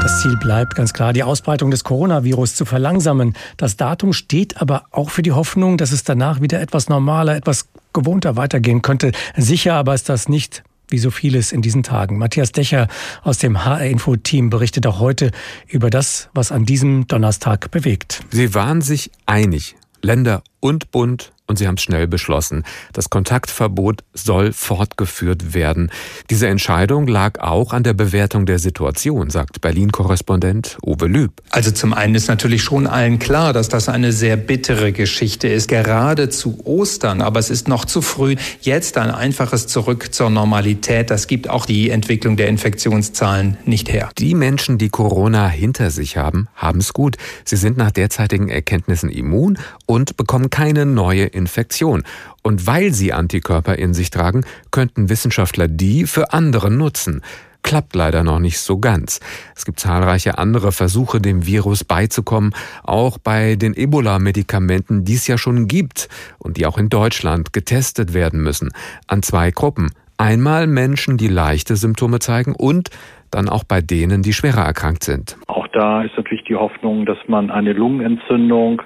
[0.01, 3.35] Das Ziel bleibt ganz klar, die Ausbreitung des Coronavirus zu verlangsamen.
[3.57, 7.69] Das Datum steht aber auch für die Hoffnung, dass es danach wieder etwas normaler, etwas
[7.93, 9.11] gewohnter weitergehen könnte.
[9.37, 12.17] Sicher aber ist das nicht wie so vieles in diesen Tagen.
[12.17, 12.87] Matthias Decher
[13.23, 15.31] aus dem HR-Info-Team berichtet auch heute
[15.67, 18.23] über das, was an diesem Donnerstag bewegt.
[18.31, 19.75] Sie waren sich einig.
[20.01, 22.63] Länder und Bund und sie haben es schnell beschlossen.
[22.93, 25.91] Das Kontaktverbot soll fortgeführt werden.
[26.29, 31.31] Diese Entscheidung lag auch an der Bewertung der Situation, sagt Berlin-Korrespondent Uwe Lüb.
[31.51, 35.67] Also zum einen ist natürlich schon allen klar, dass das eine sehr bittere Geschichte ist,
[35.67, 37.21] gerade zu Ostern.
[37.21, 38.35] Aber es ist noch zu früh.
[38.61, 41.11] Jetzt ein einfaches Zurück zur Normalität.
[41.11, 44.09] Das gibt auch die Entwicklung der Infektionszahlen nicht her.
[44.17, 47.17] Die Menschen, die Corona hinter sich haben, haben es gut.
[47.43, 52.03] Sie sind nach derzeitigen Erkenntnissen immun und bekommen keine neue Infektion.
[52.41, 57.21] Und weil sie Antikörper in sich tragen, könnten Wissenschaftler die für andere nutzen.
[57.65, 59.19] Klappt leider noch nicht so ganz.
[59.55, 65.39] Es gibt zahlreiche andere Versuche, dem Virus beizukommen, auch bei den Ebola-Medikamenten, die es ja
[65.39, 68.69] schon gibt und die auch in Deutschland getestet werden müssen,
[69.07, 69.89] an zwei Gruppen.
[70.17, 72.91] Einmal Menschen, die leichte Symptome zeigen und
[73.31, 75.35] dann auch bei denen, die schwerer erkrankt sind.
[75.47, 78.83] Auch da ist natürlich die Hoffnung, dass man eine Lungenentzündung,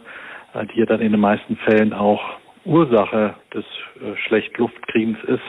[0.53, 3.65] äh, die ja dann in den meisten Fällen auch Ursache des
[4.01, 5.41] äh, Schlechtluftkriens ist,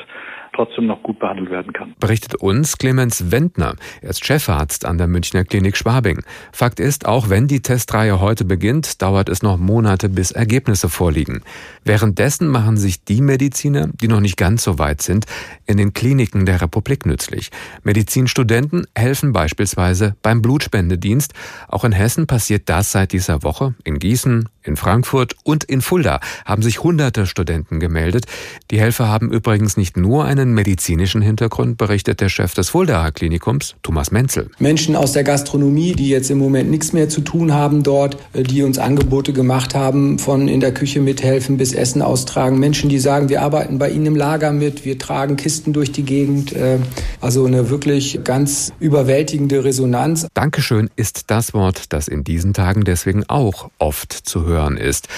[0.60, 1.94] trotzdem noch gut behandelt werden kann.
[2.00, 3.76] Berichtet uns Clemens Wendner.
[4.02, 6.22] Er ist Chefarzt an der Münchner Klinik Schwabing.
[6.52, 11.42] Fakt ist, auch wenn die Testreihe heute beginnt, dauert es noch Monate, bis Ergebnisse vorliegen.
[11.84, 15.24] Währenddessen machen sich die Mediziner, die noch nicht ganz so weit sind,
[15.64, 17.50] in den Kliniken der Republik nützlich.
[17.82, 21.32] Medizinstudenten helfen beispielsweise beim Blutspendedienst.
[21.68, 23.74] Auch in Hessen passiert das seit dieser Woche.
[23.84, 28.26] In Gießen, in Frankfurt und in Fulda haben sich hunderte Studenten gemeldet.
[28.70, 33.74] Die Helfer haben übrigens nicht nur einen medizinischen Hintergrund, berichtet der Chef des Fuldaer Klinikums,
[33.82, 34.50] Thomas Menzel.
[34.58, 38.42] Menschen aus der Gastronomie, die jetzt im Moment nichts mehr zu tun haben dort, äh,
[38.42, 42.58] die uns Angebote gemacht haben, von in der Küche mithelfen bis Essen austragen.
[42.58, 46.04] Menschen, die sagen, wir arbeiten bei Ihnen im Lager mit, wir tragen Kisten durch die
[46.04, 46.52] Gegend.
[46.52, 46.78] Äh,
[47.20, 50.26] also eine wirklich ganz überwältigende Resonanz.
[50.34, 55.08] Dankeschön ist das Wort, das in diesen Tagen deswegen auch oft zu hören ist.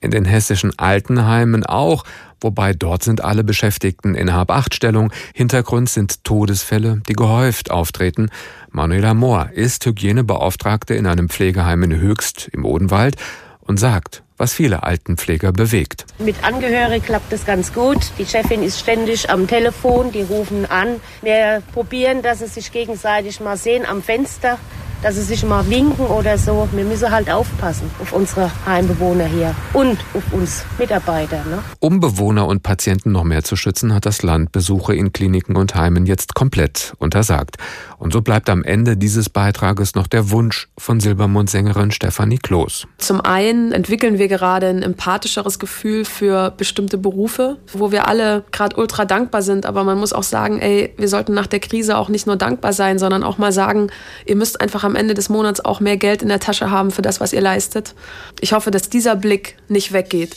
[0.00, 2.04] In den hessischen Altenheimen auch,
[2.40, 5.12] wobei dort sind alle Beschäftigten in Hab-Acht-Stellung.
[5.34, 8.30] Hintergrund sind Todesfälle, die gehäuft auftreten.
[8.70, 13.16] Manuela Mohr ist Hygienebeauftragte in einem Pflegeheim in Höchst im Odenwald
[13.60, 16.06] und sagt, was viele Altenpfleger bewegt.
[16.18, 17.98] Mit Angehörigen klappt es ganz gut.
[18.18, 21.00] Die Chefin ist ständig am Telefon, die rufen an.
[21.22, 24.58] Wir probieren, dass sie sich gegenseitig mal sehen am Fenster
[25.02, 26.68] dass sie sich mal winken oder so.
[26.72, 31.36] Wir müssen halt aufpassen auf unsere Heimbewohner hier und auf uns Mitarbeiter.
[31.44, 31.62] Ne?
[31.80, 35.74] Um Bewohner und Patienten noch mehr zu schützen, hat das Land Besuche in Kliniken und
[35.74, 37.56] Heimen jetzt komplett untersagt.
[37.98, 42.86] Und so bleibt am Ende dieses Beitrages noch der Wunsch von Silbermond-Sängerin Stefanie Kloß.
[42.98, 48.76] Zum einen entwickeln wir gerade ein empathischeres Gefühl für bestimmte Berufe, wo wir alle gerade
[48.76, 49.66] ultra dankbar sind.
[49.66, 52.72] Aber man muss auch sagen, ey, wir sollten nach der Krise auch nicht nur dankbar
[52.72, 53.90] sein, sondern auch mal sagen,
[54.26, 57.02] ihr müsst einfach am Ende des Monats auch mehr Geld in der Tasche haben für
[57.02, 57.94] das, was ihr leistet.
[58.40, 60.34] Ich hoffe, dass dieser Blick nicht weggeht.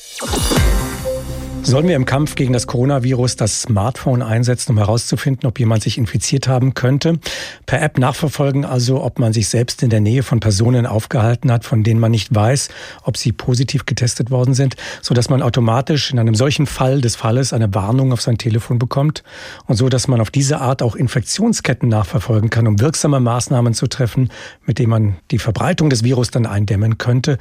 [1.64, 5.98] Sollen wir im Kampf gegen das Coronavirus das Smartphone einsetzen, um herauszufinden, ob jemand sich
[5.98, 7.20] infiziert haben könnte?
[7.66, 11.64] Per App nachverfolgen also, ob man sich selbst in der Nähe von Personen aufgehalten hat,
[11.64, 12.70] von denen man nicht weiß,
[13.04, 17.16] ob sie positiv getestet worden sind, so dass man automatisch in einem solchen Fall des
[17.16, 19.24] Falles eine Warnung auf sein Telefon bekommt
[19.68, 23.88] und so, dass man auf diese Art auch Infektionsketten nachverfolgen kann, um wirksame Maßnahmen zu
[23.88, 24.30] treffen,
[24.66, 27.38] mit denen man die Verbreitung des Virus dann eindämmen könnte.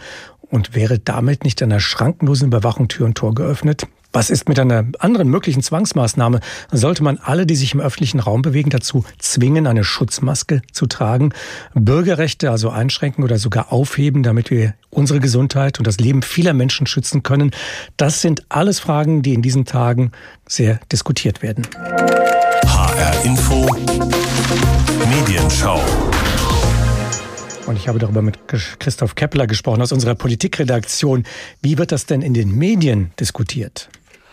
[0.51, 3.87] Und wäre damit nicht einer schrankenlosen Überwachung Tür und Tor geöffnet?
[4.13, 6.41] Was ist mit einer anderen möglichen Zwangsmaßnahme?
[6.73, 11.33] Sollte man alle, die sich im öffentlichen Raum bewegen, dazu zwingen, eine Schutzmaske zu tragen,
[11.75, 16.89] Bürgerrechte also einschränken oder sogar aufheben, damit wir unsere Gesundheit und das Leben vieler Menschen
[16.89, 17.53] schützen können?
[17.97, 20.11] Das sind alles Fragen, die in diesen Tagen
[20.49, 21.69] sehr diskutiert werden.
[22.67, 23.77] HR Info
[25.09, 25.81] Medienschau.
[27.71, 31.23] Und ich habe darüber mit Christoph Kepler gesprochen aus unserer Politikredaktion.
[31.63, 33.89] Wie wird das denn in den Medien diskutiert?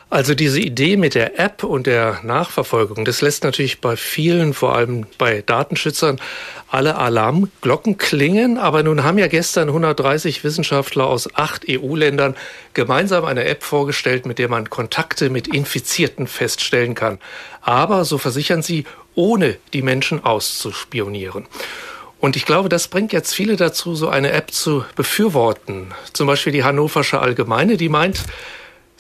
[0.10, 4.76] Also diese Idee mit der App und der Nachverfolgung, das lässt natürlich bei vielen, vor
[4.76, 6.20] allem bei Datenschützern,
[6.68, 8.58] alle Alarmglocken klingen.
[8.58, 12.36] Aber nun haben ja gestern 130 Wissenschaftler aus acht EU-Ländern
[12.74, 17.20] gemeinsam eine App vorgestellt, mit der man Kontakte mit Infizierten feststellen kann.
[17.62, 21.46] Aber, so versichern sie, ohne die Menschen auszuspionieren.
[22.20, 25.94] Und ich glaube, das bringt jetzt viele dazu, so eine App zu befürworten.
[26.14, 28.24] Zum Beispiel die Hannoversche Allgemeine, die meint,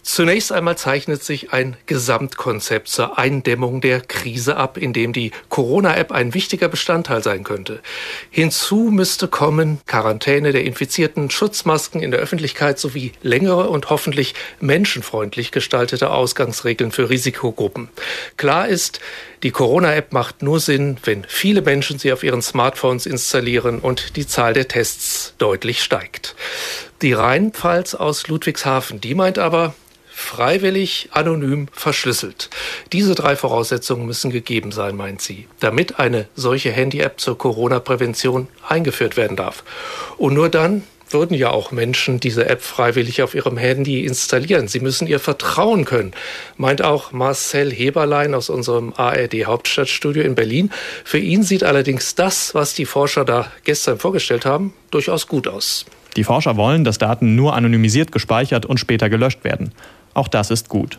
[0.09, 6.13] Zunächst einmal zeichnet sich ein Gesamtkonzept zur Eindämmung der Krise ab, in dem die Corona-App
[6.13, 7.81] ein wichtiger Bestandteil sein könnte.
[8.31, 15.51] Hinzu müsste kommen Quarantäne der Infizierten, Schutzmasken in der Öffentlichkeit sowie längere und hoffentlich menschenfreundlich
[15.51, 17.89] gestaltete Ausgangsregeln für Risikogruppen.
[18.37, 19.01] Klar ist,
[19.43, 24.25] die Corona-App macht nur Sinn, wenn viele Menschen sie auf ihren Smartphones installieren und die
[24.25, 26.33] Zahl der Tests deutlich steigt.
[27.01, 29.75] Die Rheinpfalz aus Ludwigshafen, die meint aber,
[30.17, 32.49] freiwillig, anonym, verschlüsselt.
[32.91, 39.15] Diese drei Voraussetzungen müssen gegeben sein, meint sie, damit eine solche Handy-App zur Corona-Prävention eingeführt
[39.15, 39.63] werden darf.
[40.17, 44.67] Und nur dann würden ja auch Menschen diese App freiwillig auf ihrem Handy installieren.
[44.67, 46.13] Sie müssen ihr vertrauen können,
[46.57, 50.71] meint auch Marcel Heberlein aus unserem ARD Hauptstadtstudio in Berlin.
[51.05, 55.85] Für ihn sieht allerdings das, was die Forscher da gestern vorgestellt haben, durchaus gut aus.
[56.17, 59.71] Die Forscher wollen, dass Daten nur anonymisiert gespeichert und später gelöscht werden.
[60.17, 60.97] Auch das ist gut.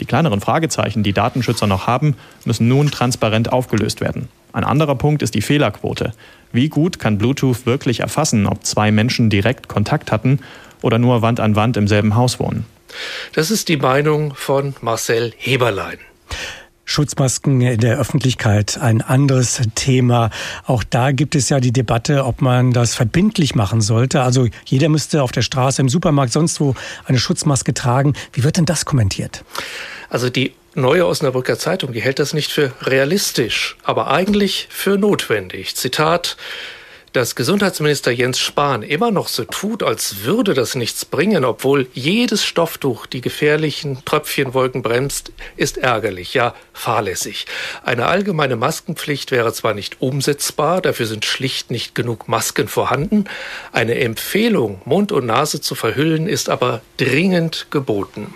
[0.00, 4.28] Die kleineren Fragezeichen, die Datenschützer noch haben, müssen nun transparent aufgelöst werden.
[4.54, 6.14] Ein anderer Punkt ist die Fehlerquote.
[6.50, 10.40] Wie gut kann Bluetooth wirklich erfassen, ob zwei Menschen direkt Kontakt hatten
[10.80, 12.64] oder nur Wand an Wand im selben Haus wohnen?
[13.34, 15.98] Das ist die Meinung von Marcel Heberlein.
[16.84, 20.30] Schutzmasken in der Öffentlichkeit ein anderes Thema.
[20.66, 24.22] Auch da gibt es ja die Debatte, ob man das verbindlich machen sollte.
[24.22, 28.14] Also jeder müsste auf der Straße, im Supermarkt, sonst wo eine Schutzmaske tragen.
[28.32, 29.44] Wie wird denn das kommentiert?
[30.08, 35.76] Also die Neue Osnabrücker Zeitung, die hält das nicht für realistisch, aber eigentlich für notwendig.
[35.76, 36.36] Zitat,
[37.14, 42.44] dass Gesundheitsminister Jens Spahn immer noch so tut, als würde das nichts bringen, obwohl jedes
[42.44, 47.46] Stofftuch die gefährlichen Tröpfchenwolken bremst, ist ärgerlich, ja fahrlässig.
[47.84, 53.26] Eine allgemeine Maskenpflicht wäre zwar nicht umsetzbar, dafür sind schlicht nicht genug Masken vorhanden.
[53.70, 58.34] Eine Empfehlung, Mund und Nase zu verhüllen, ist aber dringend geboten.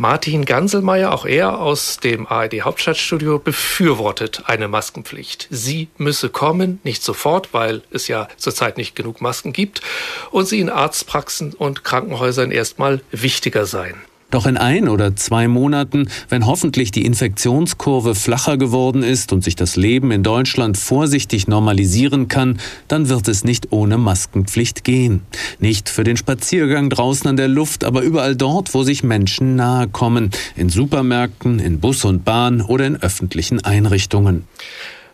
[0.00, 5.46] Martin Ganselmeier, auch er aus dem ARD Hauptstadtstudio, befürwortet eine Maskenpflicht.
[5.50, 9.82] Sie müsse kommen, nicht sofort, weil es ja zurzeit nicht genug Masken gibt,
[10.30, 14.00] und sie in Arztpraxen und Krankenhäusern erstmal wichtiger seien.
[14.30, 19.56] Doch in ein oder zwei Monaten, wenn hoffentlich die Infektionskurve flacher geworden ist und sich
[19.56, 25.22] das Leben in Deutschland vorsichtig normalisieren kann, dann wird es nicht ohne Maskenpflicht gehen.
[25.58, 29.88] Nicht für den Spaziergang draußen an der Luft, aber überall dort, wo sich Menschen nahe
[29.88, 30.30] kommen.
[30.56, 34.44] In Supermärkten, in Bus und Bahn oder in öffentlichen Einrichtungen.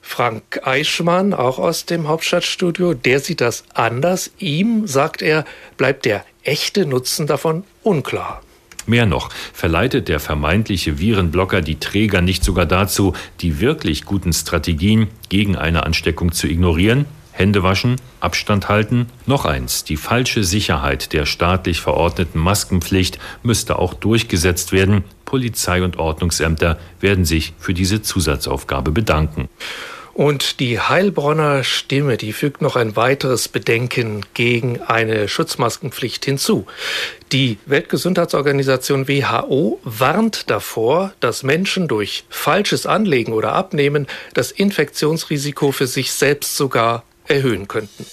[0.02, 4.30] Frank Eichmann, auch aus dem Hauptstadtstudio, der sieht das anders.
[4.38, 5.44] Ihm, sagt er,
[5.76, 8.40] bleibt der echte Nutzen davon unklar.
[8.86, 15.08] Mehr noch, verleitet der vermeintliche Virenblocker die Träger nicht sogar dazu, die wirklich guten Strategien
[15.28, 17.06] gegen eine Ansteckung zu ignorieren?
[17.32, 19.08] Hände waschen, Abstand halten.
[19.26, 25.04] Noch eins, die falsche Sicherheit der staatlich verordneten Maskenpflicht müsste auch durchgesetzt werden.
[25.26, 29.50] Polizei und Ordnungsämter werden sich für diese Zusatzaufgabe bedanken.
[30.16, 36.64] Und die Heilbronner Stimme, die fügt noch ein weiteres Bedenken gegen eine Schutzmaskenpflicht hinzu.
[37.32, 45.86] Die Weltgesundheitsorganisation WHO warnt davor, dass Menschen durch falsches Anlegen oder Abnehmen das Infektionsrisiko für
[45.86, 48.06] sich selbst sogar erhöhen könnten.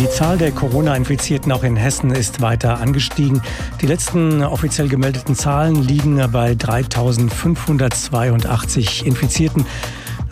[0.00, 3.42] Die Zahl der Corona-Infizierten auch in Hessen ist weiter angestiegen.
[3.82, 9.66] Die letzten offiziell gemeldeten Zahlen liegen bei 3582 Infizierten.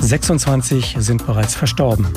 [0.03, 2.09] 26 sind bereits verstorben.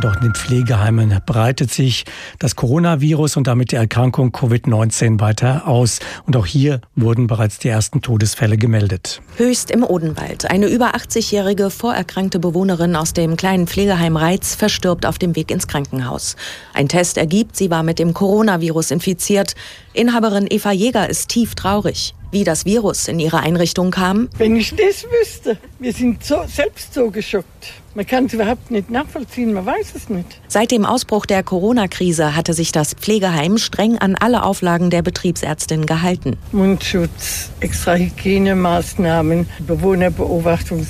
[0.00, 2.04] Doch in den Pflegeheimen breitet sich
[2.40, 6.00] das Coronavirus und damit die Erkrankung Covid-19 weiter aus.
[6.26, 9.22] Und auch hier wurden bereits die ersten Todesfälle gemeldet.
[9.36, 10.50] Höchst im Odenwald.
[10.50, 15.68] Eine über 80-jährige vorerkrankte Bewohnerin aus dem kleinen Pflegeheim Reiz verstirbt auf dem Weg ins
[15.68, 16.34] Krankenhaus.
[16.74, 19.54] Ein Test ergibt, sie war mit dem Coronavirus infiziert.
[19.92, 24.28] Inhaberin Eva Jäger ist tief traurig wie das Virus in ihre Einrichtung kam?
[24.38, 27.46] Wenn ich das wüsste, wir sind so, selbst so geschockt.
[27.94, 30.40] Man kann es überhaupt nicht nachvollziehen, man weiß es nicht.
[30.48, 35.84] Seit dem Ausbruch der Corona-Krise hatte sich das Pflegeheim streng an alle Auflagen der Betriebsärztin
[35.84, 36.38] gehalten.
[36.52, 40.86] Mundschutz, extra Hygienemaßnahmen, Bewohnerbeobachtung,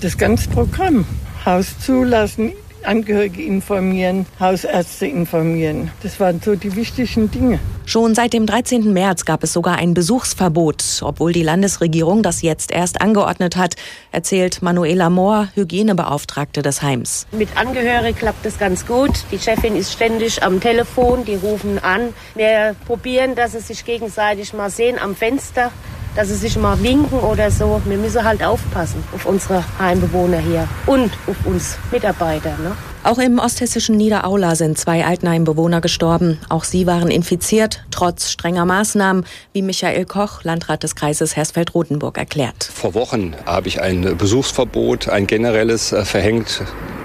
[0.00, 1.06] das ganze Programm.
[1.46, 2.52] Haus zulassen,
[2.84, 5.90] Angehörige informieren, Hausärzte informieren.
[6.02, 7.58] Das waren so die wichtigen Dinge.
[7.86, 8.94] Schon seit dem 13.
[8.94, 13.74] März gab es sogar ein Besuchsverbot, obwohl die Landesregierung das jetzt erst angeordnet hat,
[14.10, 17.26] erzählt Manuela Mohr, Hygienebeauftragte des Heims.
[17.32, 19.10] Mit Angehörigen klappt es ganz gut.
[19.30, 22.14] Die Chefin ist ständig am Telefon, die rufen an.
[22.34, 25.70] Wir probieren, dass sie sich gegenseitig mal sehen am Fenster
[26.16, 27.82] dass sie sich mal winken oder so.
[27.84, 32.50] Wir müssen halt aufpassen auf unsere Heimbewohner hier und auf uns Mitarbeiter.
[32.50, 32.76] Ne?
[33.04, 36.38] Auch im osthessischen Niederaula sind zwei Altenheimbewohner gestorben.
[36.48, 42.64] Auch sie waren infiziert, trotz strenger Maßnahmen, wie Michael Koch, Landrat des Kreises Hersfeld-Rotenburg, erklärt.
[42.64, 46.62] Vor Wochen habe ich ein Besuchsverbot, ein generelles, äh, verhängt.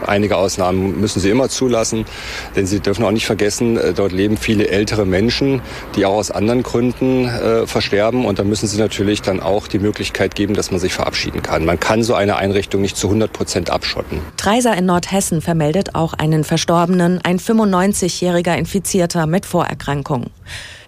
[0.07, 2.05] Einige Ausnahmen müssen Sie immer zulassen,
[2.55, 5.62] denn Sie dürfen auch nicht vergessen, äh, dort leben viele ältere Menschen,
[5.97, 8.25] die auch aus anderen Gründen äh, versterben.
[8.25, 11.65] Und da müssen Sie natürlich dann auch die Möglichkeit geben, dass man sich verabschieden kann.
[11.65, 14.21] Man kann so eine Einrichtung nicht zu 100 Prozent abschotten.
[14.38, 20.28] Treiser in Nordhessen vermeldet auch einen Verstorbenen, ein 95-jähriger Infizierter mit Vorerkrankung.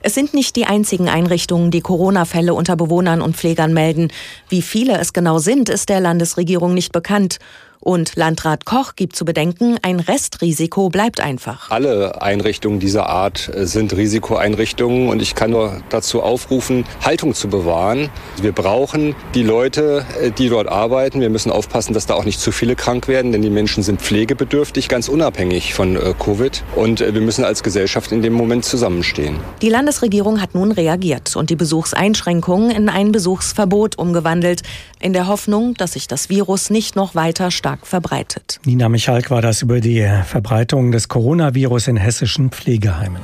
[0.01, 4.11] Es sind nicht die einzigen Einrichtungen, die Corona-Fälle unter Bewohnern und Pflegern melden.
[4.49, 7.37] Wie viele es genau sind, ist der Landesregierung nicht bekannt.
[7.83, 11.71] Und Landrat Koch gibt zu bedenken, ein Restrisiko bleibt einfach.
[11.71, 17.47] Alle Einrichtungen dieser Art äh, sind Risikoeinrichtungen und ich kann nur dazu aufrufen, Haltung zu
[17.47, 18.09] bewahren.
[18.39, 21.21] Wir brauchen die Leute, äh, die dort arbeiten.
[21.21, 23.99] Wir müssen aufpassen, dass da auch nicht zu viele krank werden, denn die Menschen sind
[23.99, 26.63] pflegebedürftig, ganz unabhängig von äh, Covid.
[26.75, 29.37] Und wir müssen als Gesellschaft in dem Moment zusammenstehen.
[29.63, 34.61] Die Landesregierung hat nun reagiert und die Besuchseinschränkungen in ein Besuchsverbot umgewandelt,
[34.99, 38.59] in der Hoffnung, dass sich das Virus nicht noch weiter stark stark verbreitet.
[38.65, 43.21] Nina Michalk war das über die Verbreitung des Coronavirus in hessischen Pflegeheimen.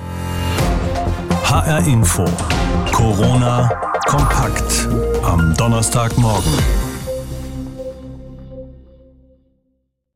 [1.44, 2.26] HR Info.
[2.94, 3.70] Corona
[4.06, 4.88] kompakt
[5.24, 6.87] am Donnerstagmorgen.